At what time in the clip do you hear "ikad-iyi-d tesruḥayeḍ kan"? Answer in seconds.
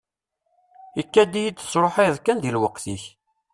1.01-2.37